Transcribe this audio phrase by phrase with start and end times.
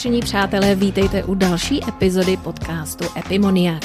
[0.00, 3.82] Vážení přátelé, vítejte u další epizody podcastu Epimoniak.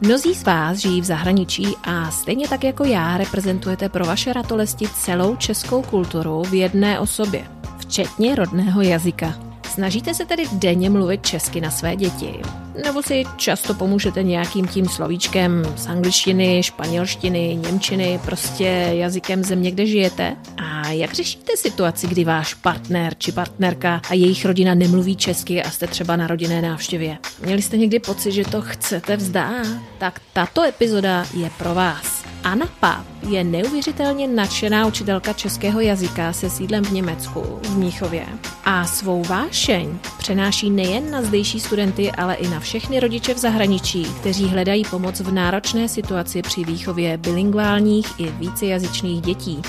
[0.00, 4.84] Mnozí z vás žijí v zahraničí a stejně tak jako já reprezentujete pro vaše ratolesti
[4.94, 7.44] celou českou kulturu v jedné osobě,
[7.78, 9.51] včetně rodného jazyka.
[9.72, 12.40] Snažíte se tedy denně mluvit česky na své děti?
[12.84, 19.86] Nebo si často pomůžete nějakým tím slovíčkem z angličtiny, španělštiny, němčiny, prostě jazykem země, kde
[19.86, 20.36] žijete?
[20.56, 25.70] A jak řešíte situaci, kdy váš partner či partnerka a jejich rodina nemluví česky a
[25.70, 27.18] jste třeba na rodinné návštěvě?
[27.44, 29.66] Měli jste někdy pocit, že to chcete vzdát?
[29.98, 32.21] Tak tato epizoda je pro vás.
[32.44, 38.26] Anna Páp je neuvěřitelně nadšená učitelka českého jazyka se sídlem v Německu, v Míchově.
[38.64, 44.04] A svou vášeň přenáší nejen na zdejší studenty, ale i na všechny rodiče v zahraničí,
[44.04, 49.62] kteří hledají pomoc v náročné situaci při výchově bilingválních i vícejazyčných dětí.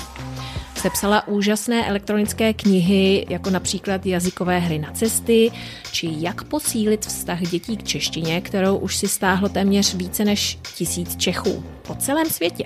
[0.84, 5.52] Sepsala úžasné elektronické knihy, jako například jazykové hry na cesty,
[5.92, 11.16] či jak posílit vztah dětí k češtině, kterou už si stáhlo téměř více než tisíc
[11.16, 12.64] Čechů po celém světě.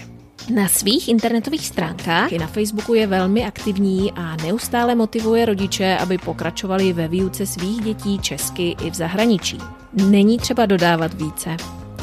[0.55, 6.19] Na svých internetových stránkách i na Facebooku je velmi aktivní a neustále motivuje rodiče, aby
[6.19, 9.59] pokračovali ve výuce svých dětí česky i v zahraničí.
[9.93, 11.57] Není třeba dodávat více.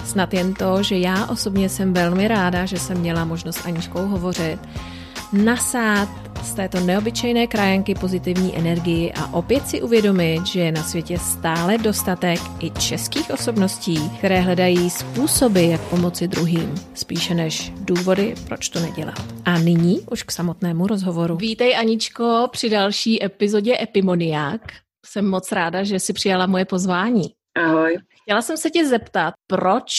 [0.05, 4.59] Snad jen to, že já osobně jsem velmi ráda, že jsem měla možnost Aničkou hovořit
[5.43, 6.09] nasát
[6.43, 11.77] z této neobyčejné krajenky pozitivní energii a opět si uvědomit, že je na světě stále
[11.77, 18.79] dostatek i českých osobností, které hledají způsoby, jak pomoci druhým, spíše než důvody, proč to
[18.79, 19.23] nedělat.
[19.45, 21.35] A nyní už k samotnému rozhovoru.
[21.35, 24.61] Vítej Aničko při další epizodě Epimoniák.
[25.05, 27.23] Jsem moc ráda, že jsi přijala moje pozvání.
[27.55, 27.97] Ahoj.
[28.21, 29.91] Chtěla jsem se tě zeptat, proč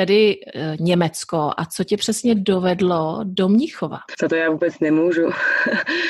[0.00, 3.98] tedy e, Německo a co tě přesně dovedlo do Mnichova?
[4.18, 5.22] Co to já vůbec nemůžu.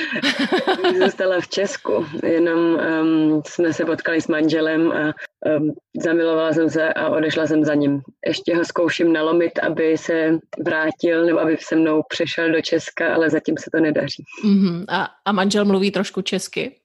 [1.03, 5.15] Zůstala v Česku, jenom um, jsme se potkali s manželem a
[5.59, 5.73] um,
[6.05, 8.01] zamilovala jsem se a odešla jsem za ním.
[8.27, 13.31] Ještě ho zkouším nalomit, aby se vrátil nebo aby se mnou přešel do Česka, ale
[13.31, 14.25] zatím se to nedaří.
[14.45, 14.85] Uh-huh.
[14.89, 16.80] A, a manžel mluví trošku česky?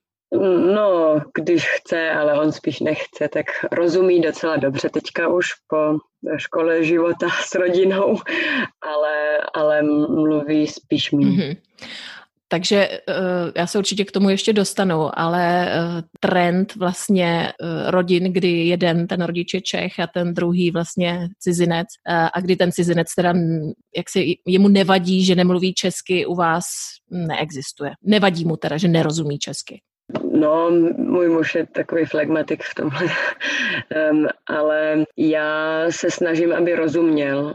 [0.73, 5.97] No, když chce, ale on spíš nechce, tak rozumí docela dobře teďka už po
[6.37, 8.17] škole života s rodinou,
[8.81, 11.25] ale, ale mluví spíš mý.
[11.25, 11.57] Mm-hmm.
[12.47, 13.01] Takže eh,
[13.55, 19.07] já se určitě k tomu ještě dostanu, ale eh, trend vlastně eh, rodin, kdy jeden
[19.07, 21.87] ten rodič je Čech a ten druhý vlastně cizinec
[22.33, 23.33] a kdy ten cizinec teda,
[23.97, 26.65] jak se jemu nevadí, že nemluví česky, u vás
[27.11, 27.91] neexistuje.
[28.03, 29.81] Nevadí mu teda, že nerozumí česky.
[30.35, 33.01] No, můj muž je takový flegmatik v tomhle,
[34.11, 37.53] um, ale já se snažím, aby rozuměl.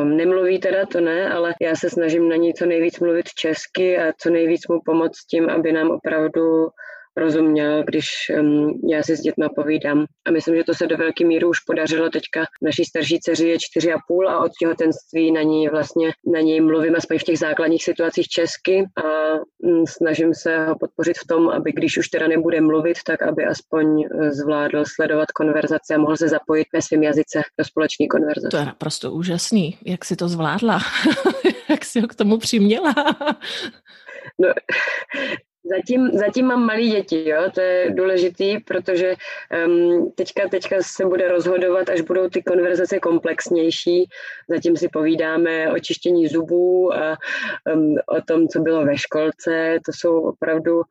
[0.00, 3.98] um, nemluví teda, to ne, ale já se snažím na ní co nejvíc mluvit česky
[3.98, 6.68] a co nejvíc mu pomoct tím, aby nám opravdu
[7.16, 8.06] rozuměl, když
[8.40, 10.04] um, já si s dětma povídám.
[10.26, 12.44] A myslím, že to se do velké míry už podařilo teďka.
[12.62, 16.60] Naší starší dceři je čtyři a půl a od těhotenství na ní vlastně na něj
[16.60, 21.48] mluvím aspoň v těch základních situacích česky a um, snažím se ho podpořit v tom,
[21.48, 26.16] aby když už teda nebude mluvit, tak aby aspoň e, zvládl sledovat konverzace a mohl
[26.16, 28.48] se zapojit ve svém jazyce do společné konverzace.
[28.50, 29.78] To je naprosto úžasný.
[29.86, 30.80] Jak si to zvládla?
[31.68, 32.94] Jak si ho k tomu přiměla?
[34.38, 34.48] No,
[35.64, 37.50] Zatím, zatím mám malé děti, jo?
[37.54, 39.14] to je důležitý, protože
[39.66, 44.04] um, teďka, teďka se bude rozhodovat, až budou ty konverzace komplexnější.
[44.48, 47.16] Zatím si povídáme o čištění zubů a
[47.74, 49.78] um, o tom, co bylo ve školce.
[49.86, 50.82] To jsou opravdu uh,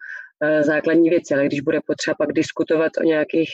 [0.61, 3.49] základní věci, ale když bude potřeba pak diskutovat o nějakých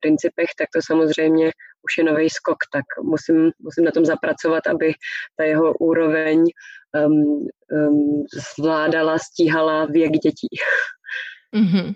[0.00, 1.52] principech, tak to samozřejmě
[1.82, 4.92] už je nový skok, tak musím, musím na tom zapracovat, aby
[5.36, 6.44] ta jeho úroveň
[6.94, 8.24] um, um,
[8.56, 10.48] zvládala, stíhala věk dětí.
[11.56, 11.94] Mm-hmm.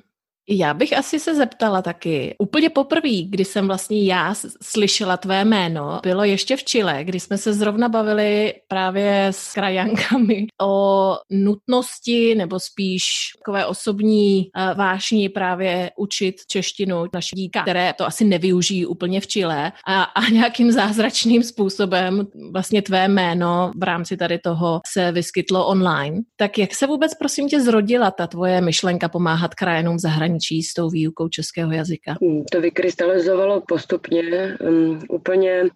[0.58, 2.34] Já bych asi se zeptala taky.
[2.38, 7.38] Úplně poprvé, kdy jsem vlastně já slyšela tvé jméno, bylo ještě v Chile, kdy jsme
[7.38, 13.02] se zrovna bavili právě s krajankami o nutnosti nebo spíš
[13.38, 19.26] takové osobní uh, vášní právě učit češtinu naše díka, které to asi nevyužijí úplně v
[19.26, 25.66] Chile a, a nějakým zázračným způsobem vlastně tvé jméno v rámci tady toho se vyskytlo
[25.66, 26.20] online.
[26.36, 30.41] Tak jak se vůbec prosím tě zrodila ta tvoje myšlenka pomáhat krajanům zahraničí?
[30.42, 32.14] Zahraničí s tou výukou českého jazyka?
[32.22, 34.56] Hmm, to vykrystalizovalo postupně.
[34.60, 35.70] Um, úplně uh,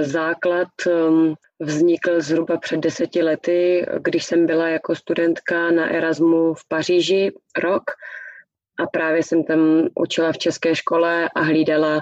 [0.00, 6.68] základ um, vznikl zhruba před deseti lety, když jsem byla jako studentka na Erasmu v
[6.68, 7.32] Paříži
[7.62, 7.82] rok
[8.78, 12.00] a právě jsem tam učila v české škole a hlídala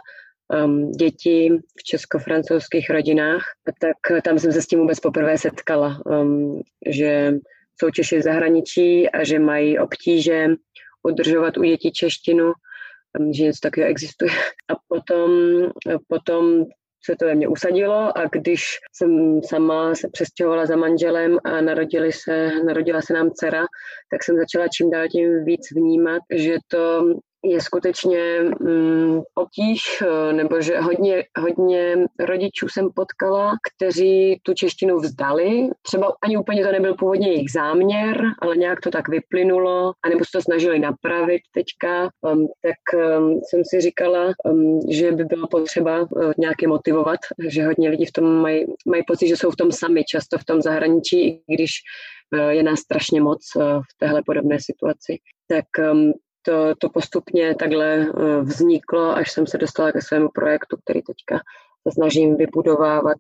[0.99, 3.43] děti v česko-francouzských rodinách,
[3.81, 5.99] tak tam jsem se s tím vůbec poprvé setkala,
[6.87, 7.35] že
[7.81, 10.47] jsou Češi v zahraničí a že mají obtíže
[11.06, 12.53] udržovat u dětí češtinu,
[13.35, 14.31] že něco takového existuje.
[14.70, 15.31] A potom,
[16.08, 16.64] potom
[17.05, 22.12] se to ve mně usadilo a když jsem sama se přestěhovala za manželem a narodili
[22.12, 23.67] se, narodila se nám dcera,
[24.11, 27.03] tak jsem začala čím dál tím víc vnímat, že to
[27.44, 34.99] je skutečně mm, obtíž, eh, nebo že hodně, hodně rodičů jsem potkala, kteří tu češtinu
[34.99, 35.69] vzdali.
[35.83, 40.31] Třeba ani úplně to nebyl původně jejich záměr, ale nějak to tak vyplynulo, anebo se
[40.33, 42.11] to snažili napravit teďka.
[42.21, 47.67] Um, tak um, jsem si říkala, um, že by bylo potřeba uh, nějaké motivovat, že
[47.67, 50.62] hodně lidí v tom mají, mají pocit, že jsou v tom sami, často v tom
[50.62, 51.71] zahraničí, i když
[52.35, 55.19] uh, je nás strašně moc v téhle podobné situaci.
[55.49, 56.12] Tak um,
[56.46, 61.40] to, to postupně takhle eh, vzniklo, až jsem se dostala ke svému projektu, který teďka
[61.91, 63.19] snažím vybudovávat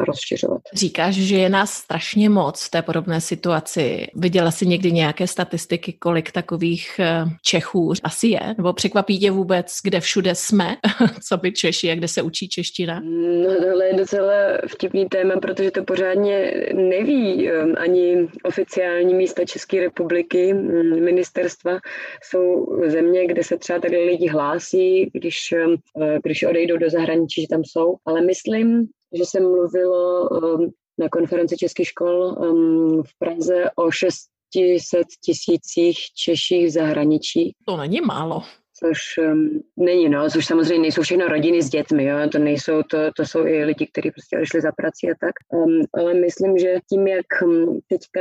[0.00, 0.60] a rozšiřovat.
[0.74, 4.06] Říkáš, že je nás strašně moc v té podobné situaci.
[4.14, 8.40] Viděla jsi někdy nějaké statistiky, kolik takových eh, Čechů asi je?
[8.56, 10.76] Nebo překvapí tě vůbec, kde všude jsme,
[11.28, 13.00] co by Češi a kde se učí čeština?
[13.44, 14.34] No tohle je docela
[14.66, 20.54] vtipný téma, protože to pořádně neví ani oficiální místa České republiky,
[21.00, 21.78] ministerstva.
[22.22, 27.48] Jsou země, kde se třeba tady lidi hlásí, když, eh, když odejdou do zahraničí, že
[27.50, 28.86] tam jsou ale myslím,
[29.18, 36.66] že se mluvilo um, na konferenci českých škol um, v Praze o 600 tisících Češích
[36.66, 37.52] v zahraničí.
[37.64, 38.42] To není málo.
[38.78, 42.98] Což um, není, no, což samozřejmě nejsou všechno rodiny s dětmi, jo, to nejsou, to,
[43.16, 46.74] to jsou i lidi, kteří prostě odešli za prací a tak, um, ale myslím, že
[46.90, 48.20] tím, jak um, teďka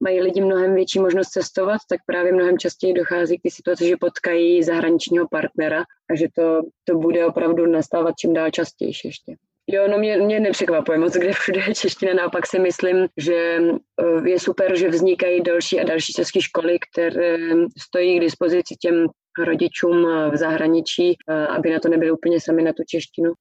[0.00, 3.96] mají lidi mnohem větší možnost cestovat, tak právě mnohem častěji dochází k té situaci, že
[3.96, 9.34] potkají zahraničního partnera a že to, to bude opravdu nastávat čím dál častěji ještě.
[9.70, 14.30] Jo, no mě, mě nepřekvapuje moc, kde všude je čeština, naopak si myslím, že eh,
[14.30, 17.38] je super, že vznikají další a další české školy, které
[17.78, 19.06] stojí k dispozici těm
[19.44, 21.16] rodičům v zahraničí,
[21.56, 23.32] aby na to nebyli úplně sami na tu češtinu.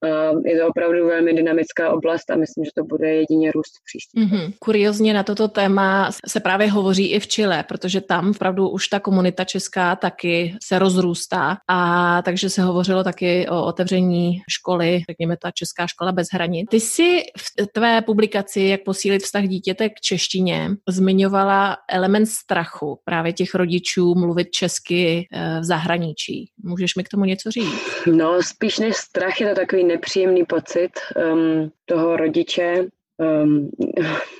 [0.45, 4.19] Je to opravdu velmi dynamická oblast a myslím, že to bude jedině růst v příští.
[4.19, 4.53] Mm-hmm.
[4.59, 8.99] Kuriozně na toto téma se právě hovoří i v Chile, protože tam opravdu už ta
[8.99, 15.51] komunita česká taky se rozrůstá a takže se hovořilo taky o otevření školy, řekněme ta
[15.51, 16.69] česká škola bez hranic.
[16.69, 23.33] Ty jsi v tvé publikaci, jak posílit vztah dítěte k češtině, zmiňovala element strachu právě
[23.33, 26.51] těch rodičů mluvit česky eh, v zahraničí zahraničí.
[26.63, 28.05] Můžeš mi k tomu něco říct?
[28.05, 30.91] No, spíš než strach je to takový nepříjemný pocit
[31.33, 32.85] um, toho rodiče,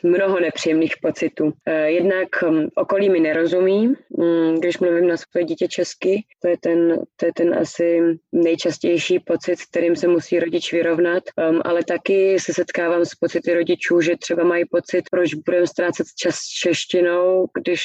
[0.04, 1.44] mnoho nepříjemných pocitů.
[1.46, 1.52] Uh,
[1.86, 7.00] jednak um, okolí mi nerozumí, um, když mluvím na své dítě česky, to je, ten,
[7.16, 8.02] to je ten asi
[8.32, 14.02] nejčastější pocit, kterým se musí rodič vyrovnat, um, ale taky se setkávám s pocity rodičů,
[14.02, 17.84] že třeba mají pocit, proč budeme ztrácet čas s češtinou, když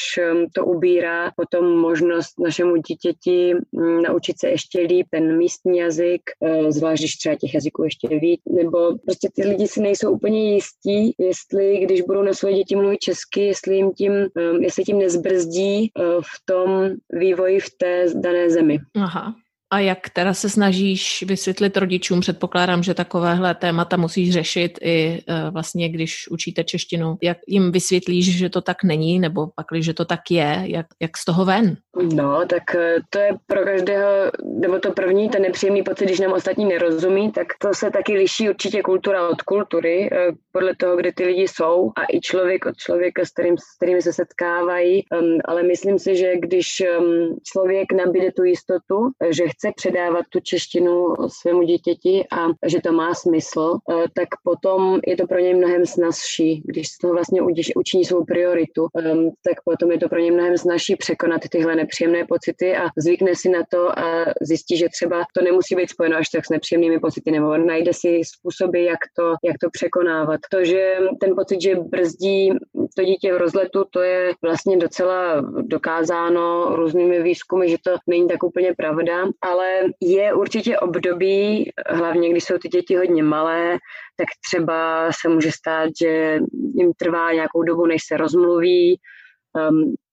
[0.54, 6.70] to ubírá potom možnost našemu dítěti um, naučit se ještě líp ten místní jazyk, uh,
[6.70, 10.81] zvlášť když třeba těch jazyků ještě víc, nebo prostě ty lidi si nejsou úplně jistí,
[10.82, 14.98] zjistí, jestli, když budou na svoje děti mluvit česky, jestli jim tím, um, jestli tím
[14.98, 18.78] nezbrzdí uh, v tom vývoji v té dané zemi.
[18.96, 19.34] Aha.
[19.72, 22.20] A jak teda se snažíš vysvětlit rodičům?
[22.20, 27.16] Předpokládám, že takovéhle témata musíš řešit i e, vlastně, když učíte češtinu.
[27.22, 30.62] Jak jim vysvětlíš, že to tak není, nebo pak, že to tak je?
[30.64, 31.76] Jak, jak z toho ven?
[32.14, 34.08] No, tak e, to je pro každého,
[34.44, 38.48] nebo to první, ten nepříjemný pocit, když nám ostatní nerozumí, tak to se taky liší
[38.48, 42.76] určitě kultura od kultury, e, podle toho, kde ty lidi jsou a i člověk od
[42.76, 45.04] člověka, s, kterým, s kterými se setkávají.
[45.10, 50.26] Um, ale myslím si, že když um, člověk nabíde tu jistotu, že chce chce předávat
[50.30, 55.38] tu češtinu svému dítěti a že to má smysl, eh, tak potom je to pro
[55.38, 57.42] něj mnohem snazší, když z toho vlastně
[57.76, 62.24] učiní svou prioritu, ehm, tak potom je to pro něj mnohem snazší překonat tyhle nepříjemné
[62.24, 66.28] pocity a zvykne si na to a zjistí, že třeba to nemusí být spojeno až
[66.28, 70.40] tak s nepříjemnými pocity, nebo najde si způsoby, jak to, jak to překonávat.
[70.50, 72.50] To, že ten pocit, že brzdí
[72.96, 78.42] to dítě v rozletu, to je vlastně docela dokázáno různými výzkumy, že to není tak
[78.42, 83.78] úplně pravda, ale je určitě období, hlavně když jsou ty děti hodně malé,
[84.16, 86.38] tak třeba se může stát, že
[86.74, 89.00] jim trvá nějakou dobu, než se rozmluví,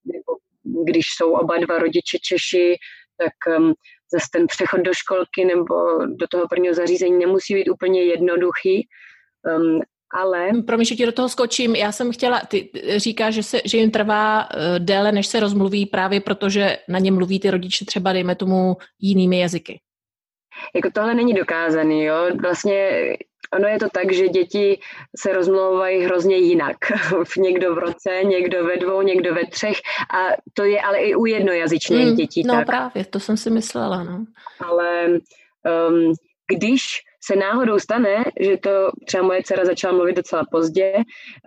[0.05, 0.31] nebo
[0.63, 2.75] když jsou oba dva rodiče Češi,
[3.17, 3.74] tak um,
[4.13, 8.88] zase ten přechod do školky nebo do toho prvního zařízení nemusí být úplně jednoduchý,
[9.58, 9.81] um,
[10.12, 10.50] ale...
[10.68, 11.75] Promiň, že ti do toho skočím.
[11.75, 15.86] Já jsem chtěla, ty říkáš, že, se, že jim trvá uh, déle, než se rozmluví
[15.86, 19.80] právě protože na ně mluví ty rodiče třeba, dejme tomu, jinými jazyky.
[20.75, 22.16] Jako tohle není dokázaný, jo.
[22.42, 22.89] Vlastně
[23.54, 24.80] ono je to tak, že děti
[25.20, 26.75] se rozmlouvají hrozně jinak.
[27.38, 29.78] někdo v roce, někdo ve dvou, někdo ve třech
[30.13, 32.66] a to je ale i u jednojazyčných mm, dětí no tak.
[32.66, 34.25] právě, to jsem si myslela, no.
[34.60, 36.13] Ale um,
[36.58, 40.94] když se náhodou stane, že to třeba moje dcera začala mluvit docela pozdě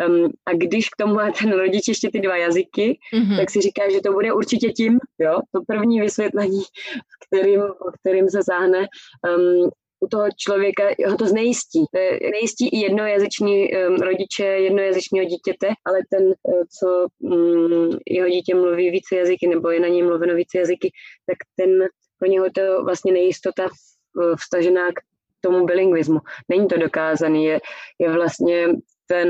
[0.08, 3.36] um, a když k tomu má ten rodič ještě ty dva jazyky, mm-hmm.
[3.36, 6.62] tak si říká, že to bude určitě tím, jo, to první vysvětlení,
[7.26, 7.62] kterým,
[8.00, 8.78] kterým se záhne,
[9.38, 11.84] um, u toho člověka ho to znejistí.
[12.32, 18.90] Nejistí i jednojazyční um, rodiče jednojazyčního dítěte, ale ten, uh, co um, jeho dítě mluví
[18.90, 20.90] více jazyky nebo je na něj mluveno více jazyky,
[21.26, 21.88] tak ten
[22.18, 23.68] pro něho to vlastně nejistota
[24.38, 25.00] vstažená k
[25.42, 26.18] tomu bilingvismu.
[26.48, 27.60] Není to dokázaný, je,
[27.98, 28.68] je vlastně
[29.06, 29.28] ten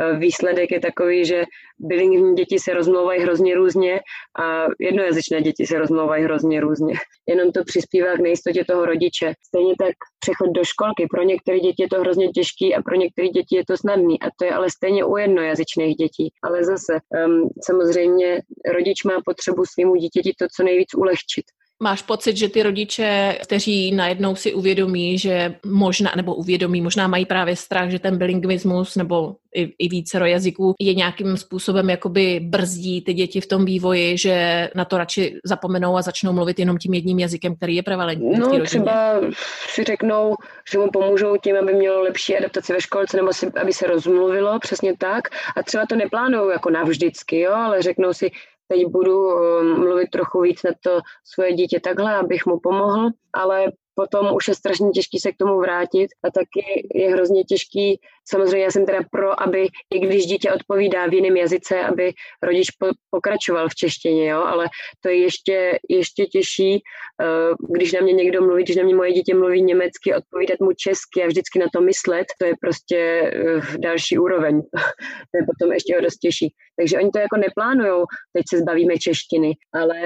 [0.00, 1.44] eh, výsledek je takový, že
[1.78, 4.00] bilingvní děti se rozmlouvají hrozně různě
[4.40, 6.94] a jednojazyčné děti se rozmlouvají hrozně různě.
[7.28, 9.32] Jenom to přispívá k nejistotě toho rodiče.
[9.46, 11.06] Stejně tak přechod do školky.
[11.10, 14.22] Pro některé děti je to hrozně těžký a pro některé děti je to snadný.
[14.22, 16.32] A to je ale stejně u jednojazyčných dětí.
[16.42, 18.40] Ale zase um, samozřejmě
[18.74, 21.44] rodič má potřebu svýmu dítěti to co nejvíc ulehčit.
[21.82, 27.26] Máš pocit, že ty rodiče, kteří najednou si uvědomí, že možná, nebo uvědomí, možná mají
[27.26, 33.02] právě strach, že ten bilingvismus nebo i, i více jazyků je nějakým způsobem jakoby brzdí
[33.02, 36.94] ty děti v tom vývoji, že na to radši zapomenou a začnou mluvit jenom tím
[36.94, 39.20] jedním jazykem, který je prevalentní No třeba
[39.68, 40.34] si řeknou,
[40.72, 44.58] že mu pomůžou tím, aby mělo lepší adaptaci ve školce nebo si, aby se rozmluvilo,
[44.58, 45.28] přesně tak.
[45.56, 48.30] A třeba to neplánují jako navždycky, jo, ale řeknou si,
[48.68, 53.72] teď budu um, mluvit trochu víc na to svoje dítě takhle, abych mu pomohl, ale
[53.96, 58.64] potom už je strašně těžký se k tomu vrátit a taky je hrozně těžký, samozřejmě
[58.64, 62.12] já jsem teda pro, aby i když dítě odpovídá v jiném jazyce, aby
[62.42, 64.66] rodič po, pokračoval v češtině, jo, ale
[65.00, 69.12] to je ještě, ještě těžší, uh, když na mě někdo mluví, když na mě moje
[69.12, 73.76] dítě mluví německy, odpovídat mu česky a vždycky na to myslet, to je prostě uh,
[73.76, 74.60] další úroveň.
[75.30, 76.54] to je potom ještě dost těžší.
[76.76, 79.96] Takže oni to jako neplánujou, teď se zbavíme češtiny, ale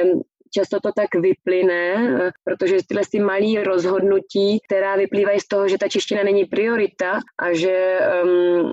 [0.55, 1.95] často to tak vyplyne,
[2.45, 7.53] protože tyhle ty malé rozhodnutí, která vyplývají z toho, že ta čeština není priorita a
[7.53, 8.73] že um,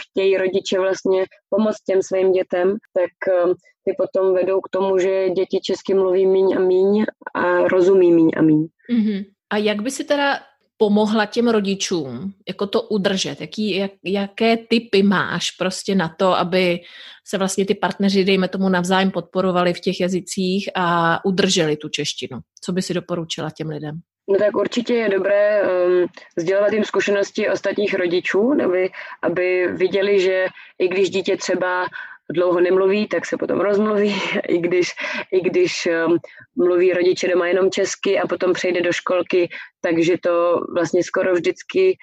[0.00, 3.54] chtějí rodiče vlastně pomoct těm svým dětem, tak um,
[3.84, 7.04] ty potom vedou k tomu, že děti česky mluví míň a míň
[7.34, 8.66] a rozumí míň a míň.
[8.90, 9.24] Mm-hmm.
[9.50, 10.40] A jak by si teda
[10.76, 13.40] pomohla těm rodičům, jako to udržet?
[13.40, 16.80] Jaký, jak, jaké typy máš prostě na to, aby
[17.26, 22.38] se vlastně ty partneři, dejme tomu, navzájem podporovali v těch jazycích a udrželi tu češtinu?
[22.64, 24.00] Co by si doporučila těm lidem?
[24.28, 26.06] No tak určitě je dobré um,
[26.38, 28.90] sdělovat jim zkušenosti ostatních rodičů, aby,
[29.22, 30.46] aby viděli, že
[30.78, 31.86] i když dítě třeba
[32.32, 34.14] dlouho nemluví, tak se potom rozmluví,
[34.48, 34.88] i když,
[35.32, 36.18] i když um,
[36.56, 39.48] mluví rodiče doma jenom česky a potom přejde do školky,
[39.80, 41.96] takže to vlastně skoro vždycky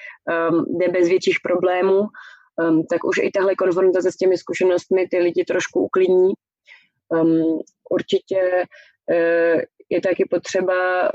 [0.51, 5.17] um, jde bez větších problémů, um, tak už i tahle konfrontace s těmi zkušenostmi ty
[5.17, 6.33] lidi trošku uklidní.
[7.89, 11.11] Určitě uh, je taky potřeba,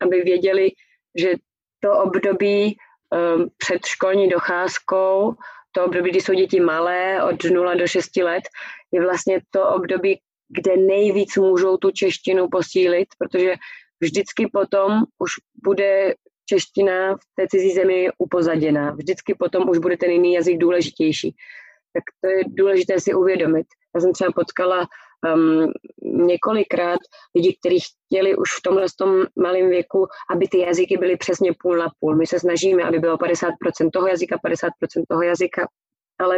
[0.00, 0.70] aby věděli,
[1.18, 1.34] že
[1.80, 2.76] to období
[3.56, 5.34] před školní docházkou
[5.74, 8.44] to období, kdy jsou děti malé, od 0 do 6 let,
[8.92, 13.54] je vlastně to období, kde nejvíc můžou tu češtinu posílit, protože
[14.00, 15.30] vždycky potom už
[15.64, 16.14] bude
[16.46, 18.90] čeština v té cizí zemi upozaděná.
[18.90, 21.34] Vždycky potom už bude ten jiný jazyk důležitější.
[21.92, 23.66] Tak to je důležité si uvědomit.
[23.94, 24.86] Já jsem třeba potkala
[25.34, 26.98] um, několikrát
[27.34, 31.76] lidi, kteří chtěli už v tomhle tom malém věku, aby ty jazyky byly přesně půl
[31.76, 32.16] na půl.
[32.16, 33.48] My se snažíme, aby bylo 50%
[33.92, 34.70] toho jazyka, 50%
[35.08, 35.66] toho jazyka,
[36.18, 36.36] ale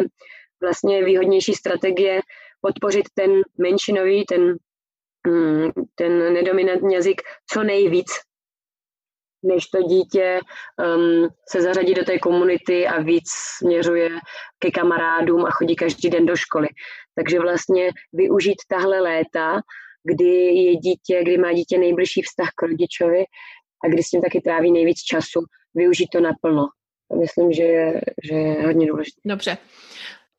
[0.62, 2.20] vlastně výhodnější strategie
[2.60, 4.56] podpořit ten menšinový, ten,
[5.28, 8.06] um, ten nedominantní jazyk co nejvíc,
[9.42, 10.40] než to dítě
[10.96, 13.28] um, se zařadí do té komunity a víc
[13.58, 14.10] směřuje
[14.58, 16.68] ke kamarádům a chodí každý den do školy.
[17.16, 19.60] Takže vlastně využít tahle léta,
[20.04, 23.24] kdy je dítě, kdy má dítě nejbližší vztah k rodičovi
[23.84, 25.40] a kdy s tím taky tráví nejvíc času,
[25.74, 26.66] využít to naplno.
[27.20, 29.20] Myslím, že je, že je hodně důležité.
[29.24, 29.58] Dobře.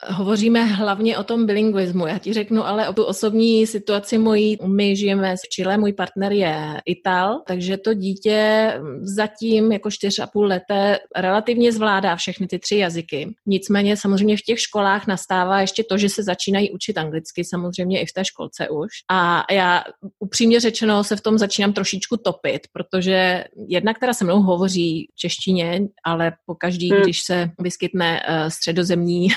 [0.05, 2.07] Hovoříme hlavně o tom bilingvismu.
[2.07, 4.57] Já ti řeknu ale o tu osobní situaci mojí.
[4.67, 10.27] My žijeme v Chile, můj partner je Ital, takže to dítě zatím jako čtyř a
[10.27, 13.35] půl leté relativně zvládá všechny ty tři jazyky.
[13.45, 18.05] Nicméně samozřejmě v těch školách nastává ještě to, že se začínají učit anglicky, samozřejmě i
[18.05, 18.89] v té školce už.
[19.11, 19.83] A já
[20.19, 25.19] upřímně řečeno se v tom začínám trošičku topit, protože jedna, která se mnou hovoří v
[25.19, 27.01] češtině, ale po každý, hmm.
[27.01, 29.27] když se vyskytne uh, středozemní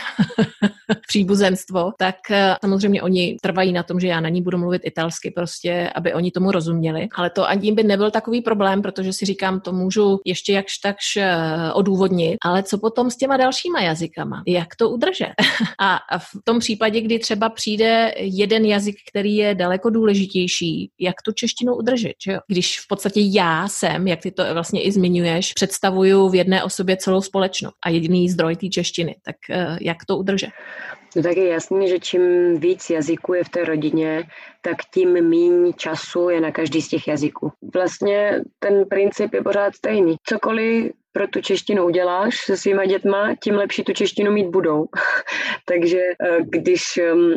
[1.09, 5.31] příbuzenstvo, tak eh, samozřejmě oni trvají na tom, že já na ní budu mluvit italsky
[5.31, 7.09] prostě, aby oni tomu rozuměli.
[7.15, 11.17] Ale to ani by nebyl takový problém, protože si říkám, to můžu ještě jakž takž
[11.17, 12.37] eh, odůvodnit.
[12.45, 14.43] Ale co potom s těma dalšíma jazykama?
[14.47, 15.33] Jak to udržet?
[15.81, 21.33] a v tom případě, kdy třeba přijde jeden jazyk, který je daleko důležitější, jak tu
[21.33, 22.15] češtinu udržet?
[22.25, 22.39] Že jo?
[22.49, 26.97] Když v podstatě já jsem, jak ty to vlastně i zmiňuješ, představuju v jedné osobě
[26.97, 30.40] celou společnost a jediný zdroj té češtiny, tak eh, jak to udržet?
[31.17, 32.23] No tak je jasný, že čím
[32.61, 34.25] víc jazyků je v té rodině,
[34.61, 37.53] tak tím méně času je na každý z těch jazyků.
[37.75, 40.17] Vlastně ten princip je pořád stejný.
[40.25, 44.85] Cokoliv pro tu češtinu uděláš se svýma dětma, tím lepší tu češtinu mít budou.
[45.69, 47.35] Takže eh, když, ehm,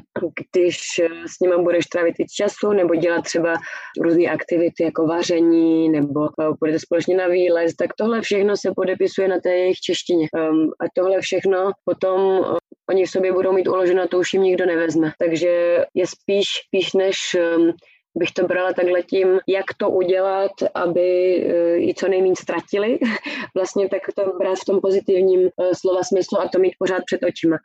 [0.51, 3.53] když eh, s nima budeš trávit víc času nebo dělat třeba
[4.01, 9.27] různé aktivity jako vaření nebo eh, budete společně na výlez, tak tohle všechno se podepisuje
[9.27, 10.27] na té jejich češtině.
[10.35, 12.45] Ehm, a tohle všechno potom
[12.89, 15.11] oni v sobě budou mít uloženo, to už jim nikdo nevezme.
[15.19, 15.47] Takže
[15.93, 17.71] je spíš, spíš než ehm,
[18.15, 22.99] bych to brala takhle tím, jak to udělat, aby eh, i co nejméně ztratili,
[23.55, 27.23] vlastně tak to brát v tom pozitivním eh, slova smyslu a to mít pořád před
[27.23, 27.57] očima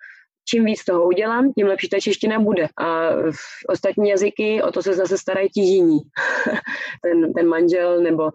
[0.48, 2.68] čím víc toho udělám, tím lepší ta čeština bude.
[2.76, 5.98] A v ostatní jazyky, o to se zase starají ti jiní.
[7.02, 8.30] ten, ten manžel nebo uh,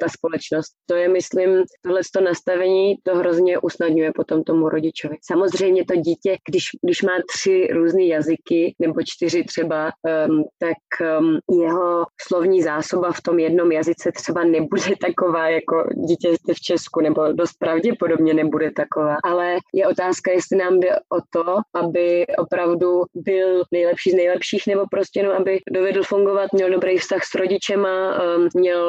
[0.00, 0.72] ta společnost.
[0.86, 5.16] To je, myslím, tohle to nastavení to hrozně usnadňuje potom tomu rodičovi.
[5.22, 9.90] Samozřejmě to dítě, když, když má tři různé jazyky nebo čtyři třeba,
[10.28, 16.28] um, tak um, jeho slovní zásoba v tom jednom jazyce třeba nebude taková jako dítě
[16.54, 19.16] v Česku, nebo dost pravděpodobně nebude taková.
[19.24, 24.84] Ale je otázka, jestli nám jde o to, aby opravdu byl nejlepší z nejlepších, nebo
[24.90, 28.84] prostě no, aby dovedl fungovat, měl dobrý vztah s rodičema, um, měl,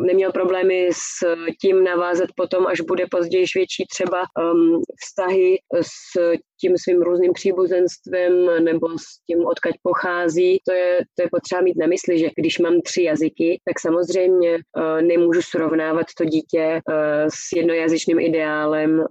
[0.00, 1.26] neměl problémy s
[1.60, 6.18] tím navázat potom, až bude později větší třeba um, vztahy s
[6.60, 10.58] tím svým různým příbuzenstvem nebo s tím, odkaď pochází.
[10.66, 14.58] To je, to je potřeba mít na mysli, že když mám tři jazyky, tak samozřejmě
[15.00, 16.80] nemůžu srovnávat to dítě
[17.28, 19.04] s jednojazyčným ideálem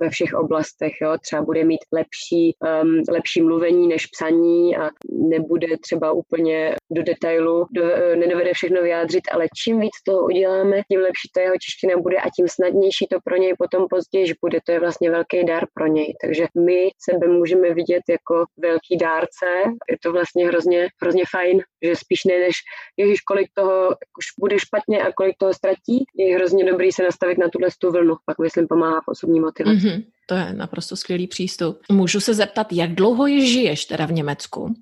[0.00, 0.92] ve všech oblastech.
[1.02, 1.16] Jo.
[1.20, 2.09] Třeba bude mít lepší,
[2.82, 8.82] um, lepší mluvení než psaní a nebude třeba úplně do detailu, do, uh, nedovede všechno
[8.82, 13.06] vyjádřit, ale čím víc toho uděláme, tím lepší ta jeho čeština bude a tím snadnější
[13.10, 14.58] to pro něj potom později bude.
[14.66, 16.14] To je vlastně velký dar pro něj.
[16.22, 19.46] Takže my sebe můžeme vidět jako velký dárce.
[19.90, 22.56] Je to vlastně hrozně, hrozně fajn, že spíš ne než
[22.96, 23.88] ježiš, kolik toho
[24.40, 28.14] bude špatně a kolik toho ztratí, je hrozně dobrý se nastavit na tuhle tu vlnu.
[28.26, 29.76] Pak myslím pomáhá v osobní motivaci.
[29.76, 30.04] Mm-hmm.
[30.30, 31.80] To je naprosto skvělý přístup.
[31.92, 34.74] Můžu se zeptat, jak dlouho již žiješ teda v Německu?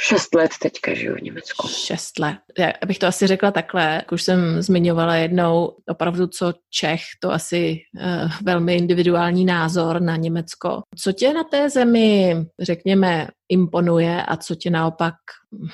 [0.00, 1.68] Šest let teďka žiju v Německu.
[1.68, 2.38] Šest let.
[2.58, 7.32] Já bych to asi řekla takhle, jak už jsem zmiňovala jednou, opravdu co Čech, to
[7.32, 10.82] asi uh, velmi individuální názor na Německo.
[10.98, 15.14] Co tě na té zemi, řekněme, imponuje a co tě naopak,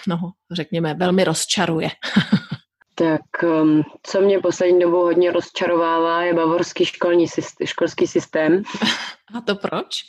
[0.09, 0.19] no,
[0.53, 1.89] řekněme, velmi rozčaruje?
[3.03, 8.63] tak um, co mě poslední dobou hodně rozčarovává, je bavorský školní systém, školský systém.
[9.35, 10.05] A to proč?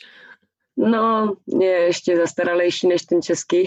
[0.76, 3.64] No, je ještě zastaralejší než ten český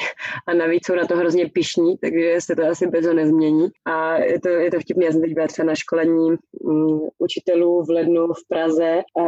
[0.48, 3.68] a navíc jsou na to hrozně pišní, takže se to asi bez nezmění.
[3.86, 7.84] A je to, je to vtipné, já jsem teď byla třeba na školení um, učitelů
[7.84, 9.24] v lednu v Praze a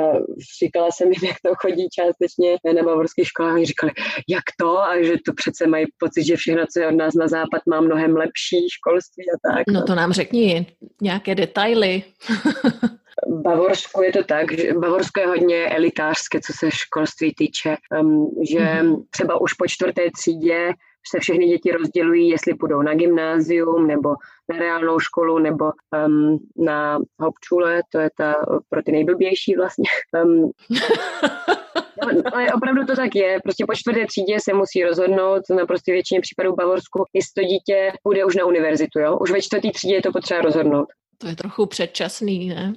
[0.63, 3.53] říkala jsem jim, jak to chodí částečně na bavorských školách.
[3.53, 3.91] Oni říkali,
[4.29, 7.27] jak to a že to přece mají pocit, že všechno, co je od nás na
[7.27, 9.63] západ, má mnohem lepší školství a tak.
[9.69, 10.67] No to nám řekni
[11.01, 12.03] nějaké detaily.
[13.27, 18.60] Bavorsku je to tak, že Bavorsko je hodně elitářské, co se školství týče, um, že
[18.60, 19.03] mm-hmm.
[19.10, 20.73] třeba už po čtvrté třídě
[21.12, 24.10] se všechny děti rozdělují, jestli půjdou na gymnázium nebo
[24.49, 25.65] na reálnou školu nebo
[26.05, 28.36] um, na Hauptschule, to je ta
[28.69, 29.89] pro ty nejblbější vlastně.
[30.23, 30.51] Um,
[32.05, 33.39] No, ale opravdu to tak je.
[33.43, 37.47] Prostě po čtvrté třídě se musí rozhodnout na prostě většině případů v Bavorsku, jestli to
[37.47, 38.99] dítě půjde už na univerzitu.
[38.99, 39.17] Jo?
[39.21, 40.88] Už ve čtvrté třídě je to potřeba rozhodnout.
[41.17, 42.73] To je trochu předčasný, ne?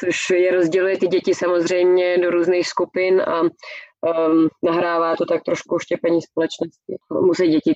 [0.00, 3.42] Což je rozděluje ty děti samozřejmě do různých skupin a
[4.02, 6.96] um, nahrává to tak trošku štěpení společnosti.
[7.20, 7.72] Musí děti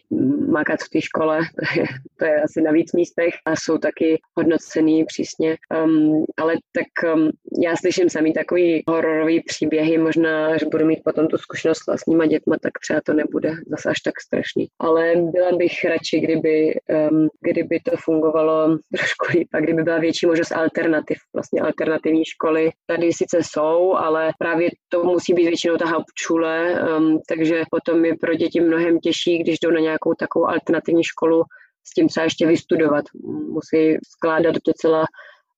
[0.51, 1.87] makat v té škole, to je,
[2.19, 5.57] to je asi na víc místech a jsou taky hodnocený přísně.
[5.85, 7.31] Um, ale tak um,
[7.65, 12.27] já slyším sami takový hororový příběhy, možná, že budu mít potom tu zkušenost s vlastníma
[12.27, 14.67] dětma, tak třeba to nebude zase až tak strašný.
[14.81, 16.75] Ale byla bych radši, kdyby,
[17.11, 22.71] um, kdyby to fungovalo trošku líp a kdyby byla větší možnost alternativ, vlastně alternativní školy.
[22.87, 28.17] Tady sice jsou, ale právě to musí být většinou ta čule, um, takže potom je
[28.17, 31.43] pro děti mnohem těžší, když jdou na nějakou takovou alternativní školu,
[31.85, 33.05] s tím třeba ještě vystudovat.
[33.49, 35.05] Musí skládat docela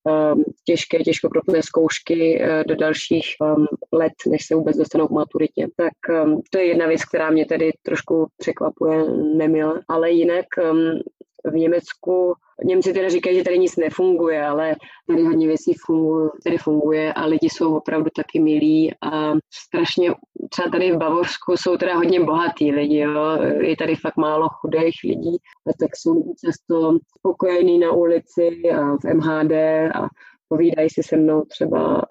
[0.05, 5.67] um, těžké, těžkopropné zkoušky uh, do dalších um, let, než se vůbec dostanou k maturitě.
[5.77, 9.05] Tak um, to je jedna věc, která mě tedy trošku překvapuje
[9.37, 11.01] nemile, ale jinak um,
[11.45, 14.75] v Německu Němci teda říkají, že tady nic nefunguje, ale
[15.09, 20.15] tady hodně věcí funguje, tady funguje a lidi jsou opravdu taky milí a strašně,
[20.51, 23.39] třeba tady v Bavorsku jsou teda hodně bohatý lidi, jo.
[23.61, 29.15] je tady fakt málo chudých lidí a tak jsou často spokojení na ulici a v
[29.15, 29.53] MHD
[29.95, 30.09] a
[30.49, 32.03] povídají si se mnou třeba.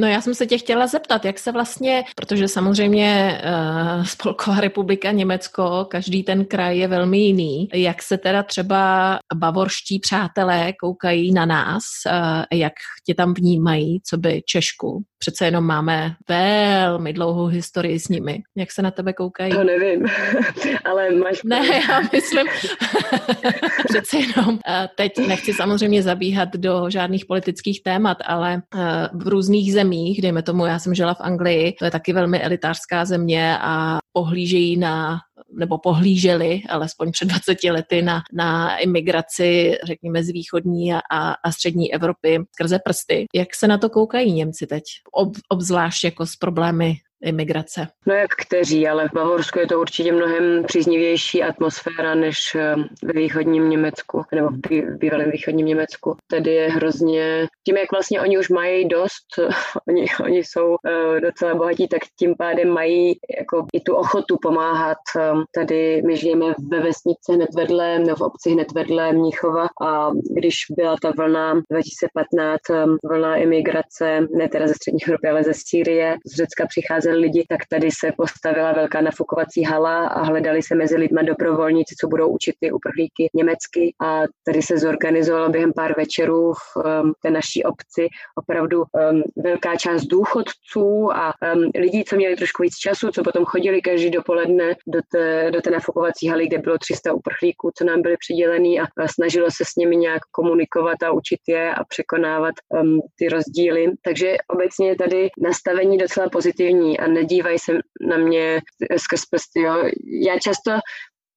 [0.00, 5.10] No já jsem se tě chtěla zeptat, jak se vlastně, protože samozřejmě uh, Spolková republika
[5.10, 11.46] Německo, každý ten kraj je velmi jiný, jak se teda třeba bavorští přátelé koukají na
[11.46, 12.72] nás, uh, jak
[13.06, 15.02] tě tam vnímají, co by Češku?
[15.18, 18.42] Přece jenom máme velmi dlouhou historii s nimi.
[18.56, 19.52] Jak se na tebe koukají?
[19.52, 20.06] To nevím,
[20.84, 21.42] ale máš...
[21.42, 22.46] Ne, já myslím,
[23.88, 24.60] přece jenom uh,
[24.96, 30.66] teď nechci samozřejmě zabíhat do žádných politických témat, ale eh, v různých zemích, dejme tomu,
[30.66, 35.18] já jsem žila v Anglii, to je taky velmi elitářská země a pohlížejí na
[35.52, 41.00] nebo pohlíželi alespoň před 20 lety na, na imigraci, řekněme, z východní a,
[41.44, 43.26] a střední Evropy skrze prsty.
[43.34, 44.82] Jak se na to koukají Němci teď?
[45.12, 47.86] Ob, obzvlášť jako s problémy imigrace?
[48.06, 53.12] No jak kteří, ale v Bavorsku je to určitě mnohem příznivější atmosféra než eh, ve
[53.12, 56.16] východním Německu, nebo v bývalém východním Německu.
[56.30, 59.26] Tady je hrozně, tím jak vlastně oni už mají dost,
[59.88, 64.98] oni, oni jsou uh, docela bohatí, tak tím pádem mají jako i tu ochotu pomáhat.
[65.32, 70.10] Um, tady my žijeme ve vesnici hned vedle, nebo v obci hned vedle Mnichova a
[70.36, 75.52] když byla ta vlna 2015, um, vlna imigrace, ne teda ze střední Evropy, ale ze
[75.54, 80.62] Sýrie, z Řecka přichází přicházeli lidi, tak tady se postavila velká nafukovací hala a hledali
[80.62, 85.72] se mezi lidma dobrovolníci, co budou učit ty uprchlíky německy a tady se zorganizovalo během
[85.72, 92.04] pár večerů v um, té naší obci opravdu um, velká část důchodců a um, lidí,
[92.04, 96.28] co měli trošku víc času, co potom chodili každý dopoledne do té, do té nafukovací
[96.28, 99.96] haly, kde bylo 300 uprchlíků, co nám byli přidělený a, a snažilo se s nimi
[99.96, 103.86] nějak komunikovat a učit je a překonávat um, ty rozdíly.
[104.02, 108.60] Takže obecně je tady nastavení docela pozitivní a nedívají se na mě
[108.96, 109.60] skrz prsty.
[109.60, 109.84] Jo.
[110.24, 110.70] Já často,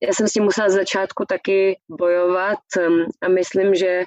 [0.04, 4.04] já jsem s tím musela z začátku taky bojovat um, a myslím, že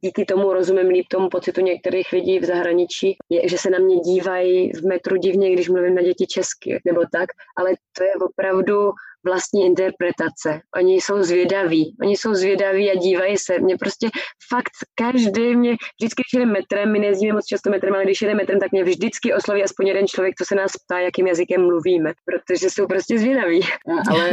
[0.00, 3.96] díky tomu rozumím líp tomu pocitu některých lidí v zahraničí, je, že se na mě
[3.96, 8.90] dívají v metru divně, když mluvím na děti česky nebo tak, ale to je opravdu
[9.24, 10.60] vlastní interpretace.
[10.76, 13.58] Oni jsou zvědaví, oni jsou zvědaví a dívají se.
[13.58, 14.08] Mě prostě
[14.50, 18.34] fakt každý mě, vždycky, když jde metrem, my nejezdíme moc často metrem, ale když jde
[18.34, 22.12] metrem, tak mě vždycky osloví aspoň jeden člověk, co se nás ptá, jakým jazykem mluvíme,
[22.24, 23.60] protože jsou prostě zvědaví.
[24.10, 24.30] Ale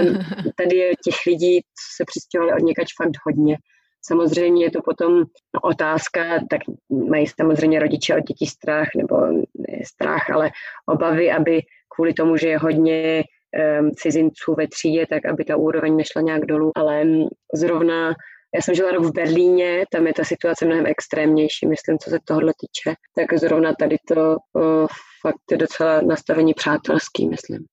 [0.56, 3.58] tady je těch lidí, co se přistěhovali od někač fakt hodně.
[4.06, 5.24] Samozřejmě je to potom
[5.64, 6.62] otázka, tak
[7.10, 10.52] mají samozřejmě rodiče od dětí strach, nebo ne strach, ale
[10.86, 11.62] obavy, aby
[11.96, 13.24] kvůli tomu, že je hodně
[13.96, 16.72] cizinců ve třídě, tak aby ta úroveň nešla nějak dolů.
[16.76, 17.04] Ale
[17.56, 18.14] zrovna
[18.56, 22.18] já jsem žila rok v Berlíně, tam je ta situace mnohem extrémnější, myslím, co se
[22.26, 22.96] tohohle týče.
[23.16, 24.88] Tak zrovna tady to o,
[25.22, 27.66] fakt je docela nastavení přátelský, myslím.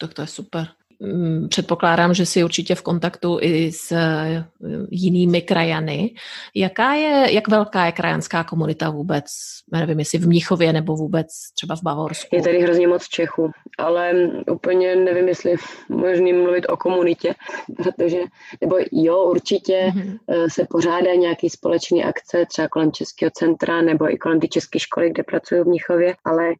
[0.00, 0.66] Tak to je super.
[1.02, 4.44] Mm, předpokládám, že jsi určitě v kontaktu i s eh,
[4.90, 6.14] jinými krajany.
[6.54, 9.24] Jaká je, jak velká je krajanská komunita vůbec?
[9.72, 12.36] Nevím, jestli v Mnichově nebo vůbec třeba v Bavorsku.
[12.36, 14.12] Je tady hrozně moc Čechů, ale
[14.50, 15.54] úplně nevím, jestli
[15.88, 17.34] možný mluvit o komunitě,
[17.76, 18.18] protože,
[18.60, 20.18] nebo jo, určitě mm-hmm.
[20.48, 25.10] se pořádá nějaký společný akce, třeba kolem Českého centra nebo i kolem ty české školy,
[25.10, 26.52] kde pracuju v Mnichově, ale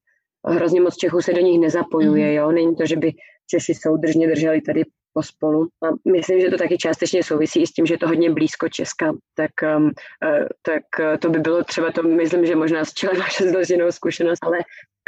[0.47, 2.37] hrozně moc Čechů se do nich nezapojuje, mm-hmm.
[2.37, 3.13] jo, není to, že by
[3.53, 5.69] Češi soudržně drželi tady pospolu.
[5.85, 8.69] A myslím, že to taky částečně souvisí i s tím, že je to hodně blízko
[8.69, 9.13] Česka.
[9.35, 9.91] Tak, um, uh,
[10.63, 14.39] tak uh, to by bylo třeba to, myslím, že možná z čela naše zloženou zkušenost,
[14.43, 14.59] ale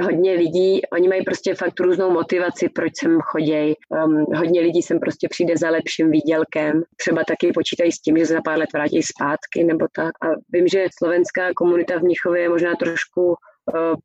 [0.02, 3.74] hodně lidí, oni mají prostě fakt různou motivaci, proč sem chodějí.
[3.88, 6.83] Um, hodně lidí sem prostě přijde za lepším výdělkem.
[6.96, 10.12] Třeba taky počítají s tím, že za pár let vrátí zpátky nebo tak.
[10.22, 13.54] A vím, že slovenská komunita v Mnichově je možná trošku Eh,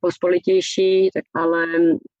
[0.00, 1.66] pospolitější, tak ale,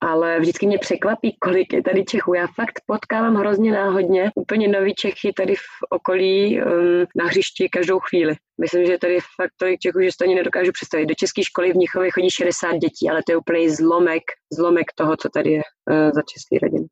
[0.00, 2.34] ale vždycky mě překvapí, kolik je tady Čechů.
[2.34, 7.98] Já fakt potkávám hrozně náhodně úplně nový Čechy tady v okolí um, na hřišti každou
[7.98, 8.34] chvíli.
[8.60, 11.06] Myslím, že tady fakt tolik Čechů, že to ani nedokážu představit.
[11.06, 14.22] Do české školy v Mnichově chodí 60 dětí, ale to je úplně zlomek,
[14.52, 16.86] zlomek toho, co tady je uh, za český rodin.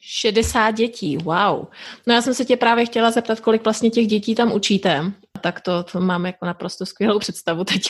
[0.00, 1.66] 60 dětí, wow.
[2.06, 5.60] No já jsem se tě právě chtěla zeptat, kolik vlastně těch dětí tam učíte, Tak
[5.60, 7.82] to, to mám jako naprosto skvělou představu teď.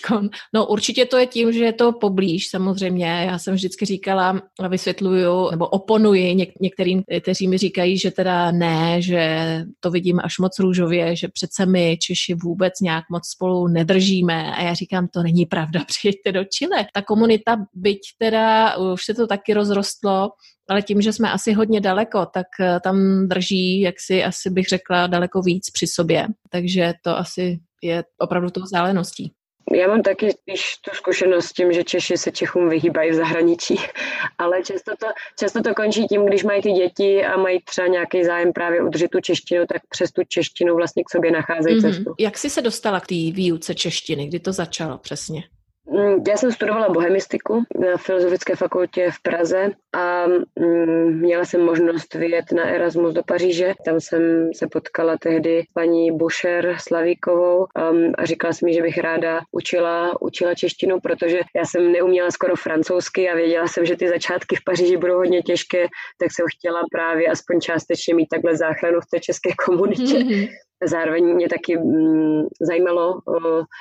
[0.55, 3.07] No určitě to je tím, že je to poblíž samozřejmě.
[3.07, 9.03] Já jsem vždycky říkala vysvětluju nebo oponuji něk- některým, kteří mi říkají, že teda ne,
[9.03, 14.55] že to vidím až moc růžově, že přece my Češi vůbec nějak moc spolu nedržíme.
[14.55, 16.87] A já říkám, to není pravda, přijďte do Chile.
[16.94, 20.31] Ta komunita, byť teda už se to taky rozrostlo,
[20.70, 22.46] ale tím, že jsme asi hodně daleko, tak
[22.85, 26.27] tam drží, jak si asi bych řekla, daleko víc při sobě.
[26.51, 27.38] Takže to asi
[27.83, 29.33] je opravdu tou záleností.
[29.72, 33.77] Já mám taky spíš tu zkušenost s tím, že Češi se Čechům vyhýbají v zahraničí,
[34.38, 35.07] ale často to,
[35.38, 39.09] často to končí tím, když mají ty děti a mají třeba nějaký zájem právě udržet
[39.11, 41.90] tu češtinu, tak přes tu češtinu vlastně k sobě nacházejí mm-hmm.
[41.90, 42.14] cestu.
[42.18, 44.27] Jak jsi se dostala k té výuce češtiny?
[44.27, 45.42] Kdy to začalo přesně?
[45.90, 52.14] Mm, já jsem studovala bohemistiku na Filozofické fakultě v Praze a mm, měla jsem možnost
[52.14, 53.74] vyjet na Erasmus do Paříže.
[53.85, 58.98] Tam jsem se potkala tehdy paní Buscher Slavíkovou um, a říkala jsem mi, že bych
[58.98, 64.09] ráda učila, učila češtinu, protože já jsem neuměla skoro francouzsky a věděla jsem, že ty
[64.09, 65.87] začátky v Paříži budou hodně těžké,
[66.18, 70.03] tak jsem chtěla právě aspoň částečně mít takhle záchranu v té české komunitě.
[70.03, 70.48] Mm-hmm.
[70.85, 73.21] Zároveň mě taky mm, zajímalo,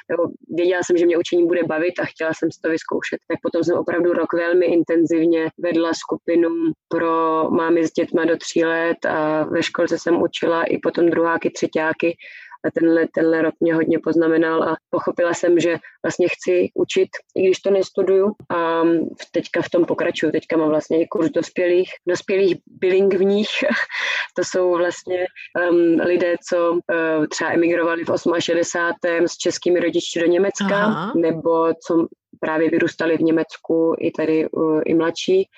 [0.10, 3.20] nebo věděla jsem, že mě učení bude bavit a chtěla jsem si to vyzkoušet.
[3.28, 6.50] Tak potom jsem opravdu rok velmi intenzivně vedla skupinu
[6.88, 11.50] pro mámy s dětma do tří let a ve školce jsem učila i potom druháky,
[11.50, 12.18] třetíáky
[12.66, 17.46] a tenhle, tenhle rok mě hodně poznamenal a pochopila jsem, že vlastně chci učit, i
[17.46, 18.84] když to nestuduju a
[19.32, 20.32] teďka v tom pokračuju.
[20.32, 23.50] Teďka mám vlastně i kurz dospělých, dospělých bilingvních.
[24.36, 25.26] to jsou vlastně
[25.70, 29.28] um, lidé, co uh, třeba emigrovali v 68.
[29.28, 31.14] s českými rodiči do Německa, Aha.
[31.16, 32.08] nebo co
[32.40, 35.50] právě vyrůstali v Německu i tady uh, i mladší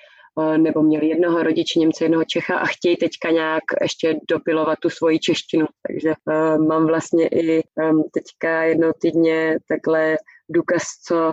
[0.56, 5.18] nebo měli jednoho rodiče Němce, jednoho Čecha a chtějí teďka nějak ještě dopilovat tu svoji
[5.18, 5.66] češtinu.
[5.86, 10.16] Takže uh, mám vlastně i um, teďka jednou týdně takhle
[10.50, 11.32] důkaz, co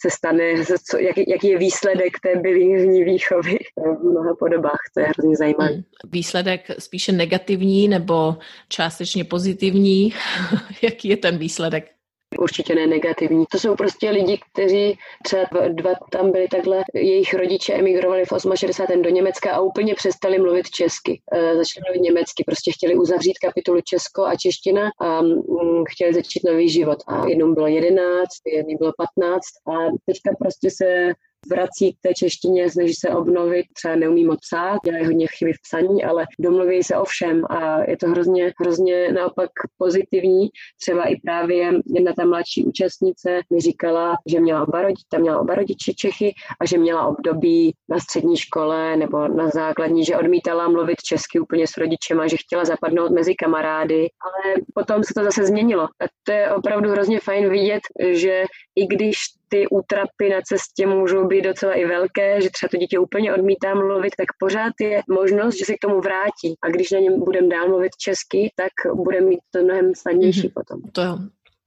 [0.00, 4.80] se stane, co, jak, jaký je výsledek té bilingvní výchovy v mnoha podobách.
[4.94, 5.72] To je hrozně zajímavé.
[5.72, 5.82] Hmm.
[6.12, 8.36] Výsledek spíše negativní nebo
[8.68, 10.14] částečně pozitivní?
[10.82, 11.99] jaký je ten výsledek?
[12.38, 13.44] Určitě ne negativní.
[13.50, 19.02] To jsou prostě lidi, kteří třeba dva tam byli takhle, jejich rodiče emigrovali v 68.
[19.02, 21.20] do Německa a úplně přestali mluvit česky.
[21.32, 26.42] E, začali mluvit německy, prostě chtěli uzavřít kapitolu Česko a čeština a mm, chtěli začít
[26.44, 26.98] nový život.
[27.06, 29.72] A jednou bylo 11, jednou bylo 15 a
[30.06, 31.12] teďka prostě se
[31.50, 35.62] vrací k té češtině, snaží se obnovit, třeba neumí moc psát, dělají hodně chyby v
[35.62, 40.48] psaní, ale domluví se o všem a je to hrozně, hrozně naopak pozitivní.
[40.82, 45.54] Třeba i právě jedna ta mladší účastnice mi říkala, že měla oba rodiče, měla oba
[45.54, 51.02] rodiče Čechy a že měla období na střední škole nebo na základní, že odmítala mluvit
[51.02, 55.82] česky úplně s rodičema, že chtěla zapadnout mezi kamarády, ale potom se to zase změnilo.
[55.82, 57.80] A to je opravdu hrozně fajn vidět,
[58.12, 58.44] že
[58.76, 59.16] i když
[59.48, 63.74] ty útrapy na cestě můžou být docela i velké, že třeba to dítě úplně odmítá
[63.74, 66.54] mluvit, tak pořád je možnost, že se k tomu vrátí.
[66.62, 70.52] A když na něm budeme dál mluvit česky, tak bude mít to mnohem snadnější mm-hmm.
[70.54, 70.80] potom.
[70.92, 71.18] To jo.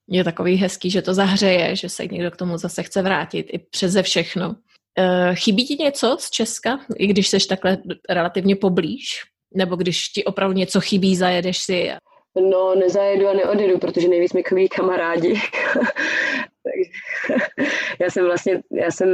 [0.07, 3.59] Je takový hezký, že to zahřeje, že se někdo k tomu zase chce vrátit i
[3.59, 4.55] přeze všechno.
[4.97, 7.77] E, chybí ti něco z Česka, i když jsi takhle
[8.09, 9.05] relativně poblíž?
[9.55, 11.91] Nebo když ti opravdu něco chybí, zajedeš si
[12.35, 15.41] No, nezajedu a neodjedu, protože nejvíc mi chodí kamarádi.
[17.99, 19.09] já jsem vlastně, já jsem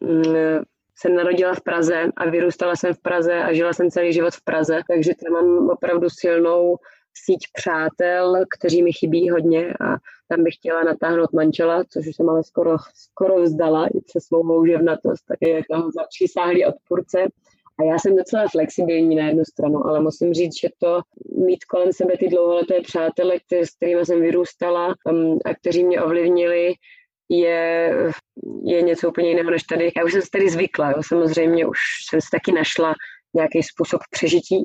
[0.00, 0.62] mm,
[0.98, 4.44] se narodila v Praze a vyrůstala jsem v Praze a žila jsem celý život v
[4.44, 6.76] Praze, takže tam mám opravdu silnou
[7.14, 9.96] síť přátel, kteří mi chybí hodně a
[10.28, 15.26] tam bych chtěla natáhnout manžela, což jsem ale skoro, skoro vzdala i přes svou mouževnatost,
[15.26, 17.18] tak je jako zapřísáhlý odpůrce.
[17.78, 21.00] A já jsem docela flexibilní na jednu stranu, ale musím říct, že to
[21.46, 26.02] mít kolem sebe ty dlouholeté přátele, které, s kterými jsem vyrůstala um, a kteří mě
[26.02, 26.74] ovlivnili,
[27.40, 27.94] je,
[28.64, 29.92] je něco úplně jiného než tady.
[29.96, 31.02] Já už jsem se tady zvykla, jo.
[31.06, 32.94] samozřejmě už jsem si taky našla
[33.34, 34.64] nějaký způsob přežití.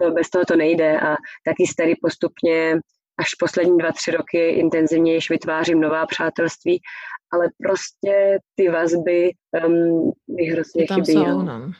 [0.00, 2.72] to, bez toho to nejde a taky se tady postupně
[3.18, 6.80] až poslední dva, tři roky intenzivněji vytvářím nová přátelství,
[7.32, 9.30] ale prostě ty vazby
[9.66, 11.12] um, mi hrozně tam chybí.
[11.12, 11.72] Jsou, no.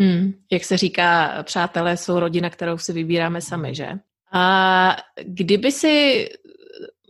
[0.00, 3.88] Hmm, jak se říká, přátelé jsou rodina, kterou si vybíráme sami, že?
[4.32, 6.26] A kdyby si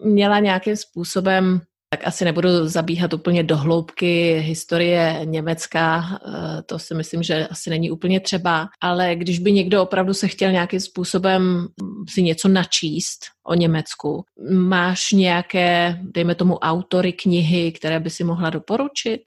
[0.04, 1.60] měla nějakým způsobem,
[1.94, 7.70] tak asi nebudu zabíhat úplně do hloubky historie Německa, eh, to si myslím, že asi
[7.70, 11.66] není úplně třeba, ale když by někdo opravdu se chtěl nějakým způsobem
[12.08, 18.50] si něco načíst o Německu, máš nějaké, dejme tomu, autory knihy, které by si mohla
[18.50, 19.22] doporučit?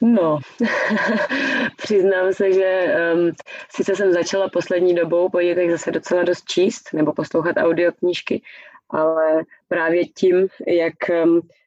[0.00, 0.38] No,
[1.76, 3.32] přiznám se, že um,
[3.70, 8.42] sice jsem začala poslední dobou po dětech zase docela dost číst nebo poslouchat audioknížky,
[8.90, 10.94] ale právě tím, jak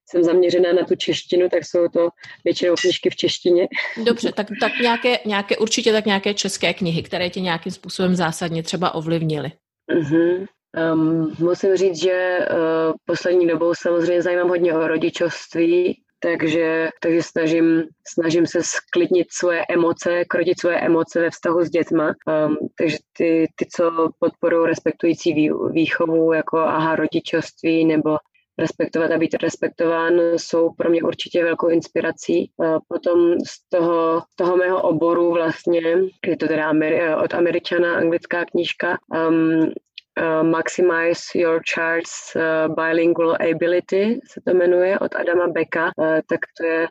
[0.09, 2.09] jsem zaměřená na tu češtinu, tak jsou to
[2.45, 3.67] většinou knižky v češtině.
[4.05, 8.63] Dobře, tak, tak nějaké, nějaké, určitě tak nějaké české knihy, které tě nějakým způsobem zásadně
[8.63, 9.51] třeba ovlivnily.
[9.91, 10.45] Uh-huh.
[10.93, 17.83] Um, musím říct, že uh, poslední dobou samozřejmě zajímám hodně o rodičovství, takže, takže snažím,
[18.07, 22.07] snažím se sklidnit svoje emoce, krotit svoje emoce ve vztahu s dětma.
[22.47, 28.17] Um, takže ty, ty, co podporují respektující výchovu, jako aha, rodičovství nebo
[28.59, 32.51] respektovat a být respektován, jsou pro mě určitě velkou inspirací.
[32.87, 35.81] Potom z toho, toho mého oboru vlastně,
[36.27, 38.97] je to teda Ameri- od Američana anglická knížka,
[39.29, 39.71] um,
[40.19, 46.39] uh, Maximize Your Child's uh, Bilingual Ability, se to jmenuje, od Adama Becka, uh, tak
[46.57, 46.87] to je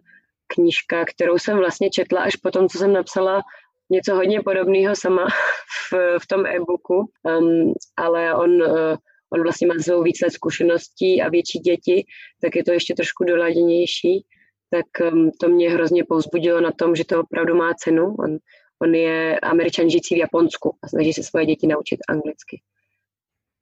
[0.46, 3.42] knížka, kterou jsem vlastně četla až po tom, co jsem napsala
[3.90, 5.26] něco hodně podobného sama
[5.92, 8.96] v, v tom e-booku, um, ale on uh,
[9.32, 12.04] on vlastně má svou víc let zkušeností a větší děti,
[12.42, 14.24] tak je to ještě trošku doladěnější,
[14.70, 18.14] tak um, to mě hrozně povzbudilo na tom, že to opravdu má cenu.
[18.18, 18.36] On,
[18.82, 22.60] on je američan žijící v Japonsku a snaží se svoje děti naučit anglicky.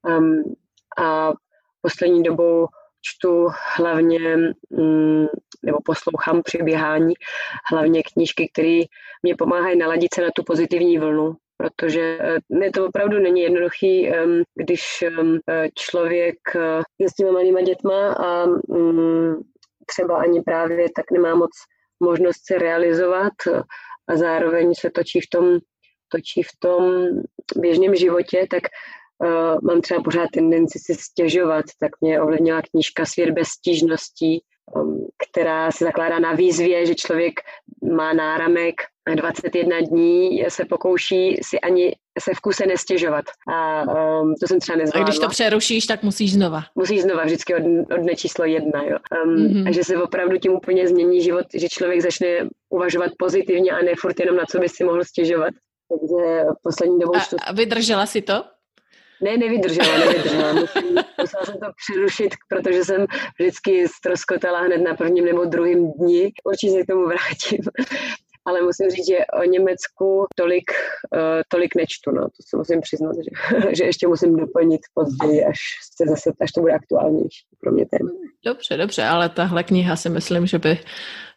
[0.09, 0.55] Um,
[0.99, 1.33] a
[1.81, 2.67] poslední dobou
[3.03, 4.37] čtu hlavně,
[4.69, 5.29] um,
[5.65, 7.15] nebo poslouchám při běhání,
[7.71, 8.81] hlavně knížky, které
[9.23, 14.13] mě pomáhají naladit se na tu pozitivní vlnu, protože ne, to opravdu není jednoduchý,
[14.55, 15.05] když
[15.75, 19.35] člověk eh, je s těma malýma dětma a mm,
[19.87, 21.51] třeba ani právě tak nemá moc
[22.01, 23.33] možnost se realizovat
[24.09, 25.59] a zároveň se točí v tom,
[26.09, 27.07] točí v tom
[27.57, 28.63] běžném životě, tak
[29.19, 34.43] uh, mám třeba pořád tendenci si stěžovat, tak mě ovlivnila knížka Svět bez stížností,
[35.31, 37.41] která se zakládá na výzvě, že člověk
[37.97, 38.75] má náramek
[39.15, 43.25] 21 dní se pokouší si ani se v kuse nestěžovat.
[43.49, 45.07] A um, to jsem třeba nezvládla.
[45.07, 46.63] A když to přerušíš, tak musíš znova.
[46.75, 47.63] Musíš znova, vždycky od,
[47.95, 48.83] od dne číslo jedna.
[48.83, 48.99] Jo.
[49.25, 49.69] Um, mm-hmm.
[49.69, 52.29] A že se opravdu tím úplně změní život, že člověk začne
[52.71, 55.55] uvažovat pozitivně a ne furt jenom na co by si mohl stěžovat.
[55.89, 57.17] Takže poslední dobou...
[57.17, 58.45] A, a vydržela si to?
[59.23, 60.53] Ne, nevydržela, nevydržela.
[61.21, 63.07] Musela jsem to přerušit, protože jsem
[63.39, 66.33] vždycky ztroskotala hned na prvním nebo druhém dni.
[66.45, 67.59] Určitě se k tomu vrátím
[68.47, 70.71] ale musím říct, že o Německu tolik,
[71.15, 73.31] uh, tolik nečtu, no, to se musím přiznat, že,
[73.77, 75.59] že ještě musím doplnit později, až,
[75.97, 78.11] se zase, až to bude aktuálnější pro mě téma.
[78.45, 80.79] Dobře, dobře, ale tahle kniha si myslím, že by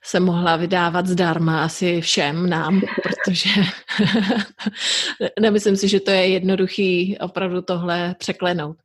[0.04, 3.50] se mohla vydávat zdarma asi všem nám, protože
[5.40, 8.78] nemyslím si, že to je jednoduchý opravdu tohle překlenout.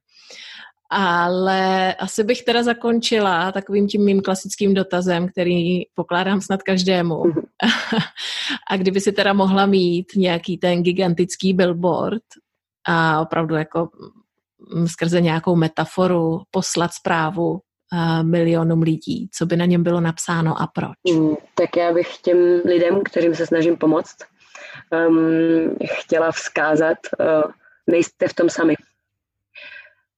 [0.91, 7.23] Ale asi bych teda zakončila takovým tím mým klasickým dotazem, který pokládám snad každému.
[8.71, 12.23] A kdyby si teda mohla mít nějaký ten gigantický billboard
[12.89, 13.89] a opravdu jako
[14.75, 17.61] mm, skrze nějakou metaforu poslat zprávu
[18.23, 21.15] milionům lidí, co by na něm bylo napsáno a proč?
[21.15, 24.17] Mm, tak já bych těm lidem, kterým se snažím pomoct,
[25.09, 27.51] um, chtěla vzkázat, uh,
[27.87, 28.75] nejste v tom sami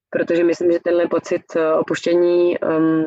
[0.09, 3.05] protože myslím, že tenhle pocit eh, opuštění um,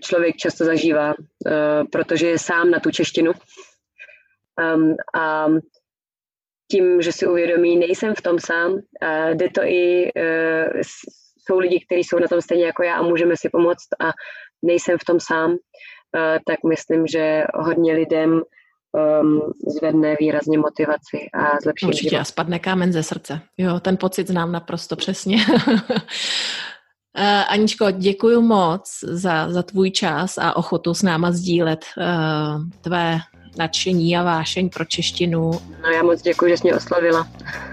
[0.00, 1.52] člověk často zažívá, uh,
[1.92, 3.32] protože je sám na tu češtinu.
[4.74, 5.46] Um, a
[6.70, 10.80] tím, že si uvědomí, nejsem v tom sám, a jde to i, uh,
[11.46, 14.12] jsou lidi, kteří jsou na tom stejně jako já a můžeme si pomoct a
[14.62, 15.56] nejsem v tom sám, uh,
[16.46, 18.42] tak myslím, že hodně lidem
[18.94, 22.20] um, zvedne výrazně motivaci a zlepší Určitě život.
[22.20, 23.40] a spadne kámen ze srdce.
[23.58, 25.36] Jo, ten pocit znám naprosto přesně.
[25.46, 25.92] Uh,
[27.48, 32.04] Aničko, děkuji moc za, za tvůj čas a ochotu s náma sdílet uh,
[32.80, 33.18] tvé
[33.56, 35.50] nadšení a vášeň pro češtinu.
[35.82, 37.28] No já moc děkuji, že jsi mě oslavila.